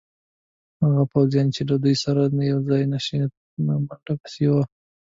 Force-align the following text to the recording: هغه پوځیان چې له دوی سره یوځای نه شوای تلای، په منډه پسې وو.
هغه 0.81 1.03
پوځیان 1.11 1.47
چې 1.55 1.61
له 1.69 1.75
دوی 1.83 1.95
سره 2.03 2.21
یوځای 2.51 2.83
نه 2.93 2.99
شوای 3.05 3.27
تلای، 3.31 3.51
په 3.53 3.59
منډه 3.85 4.13
پسې 4.21 4.45
وو. 4.51 4.63